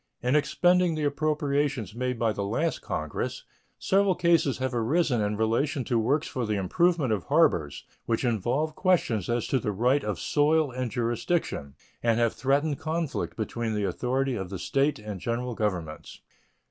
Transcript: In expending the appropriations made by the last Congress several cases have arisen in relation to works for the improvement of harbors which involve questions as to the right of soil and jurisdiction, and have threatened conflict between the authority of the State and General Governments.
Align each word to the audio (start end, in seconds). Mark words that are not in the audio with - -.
In 0.23 0.35
expending 0.35 0.95
the 0.95 1.03
appropriations 1.03 1.93
made 1.93 2.17
by 2.17 2.33
the 2.33 2.43
last 2.43 2.81
Congress 2.81 3.43
several 3.77 4.15
cases 4.15 4.57
have 4.57 4.73
arisen 4.73 5.21
in 5.21 5.37
relation 5.37 5.83
to 5.83 5.99
works 5.99 6.27
for 6.27 6.43
the 6.47 6.55
improvement 6.55 7.13
of 7.13 7.25
harbors 7.25 7.85
which 8.07 8.25
involve 8.25 8.73
questions 8.73 9.29
as 9.29 9.45
to 9.45 9.59
the 9.59 9.71
right 9.71 10.03
of 10.03 10.19
soil 10.19 10.71
and 10.71 10.89
jurisdiction, 10.89 11.75
and 12.01 12.19
have 12.19 12.33
threatened 12.33 12.79
conflict 12.79 13.37
between 13.37 13.75
the 13.75 13.83
authority 13.87 14.33
of 14.35 14.49
the 14.49 14.57
State 14.57 14.97
and 14.97 15.19
General 15.21 15.53
Governments. 15.53 16.21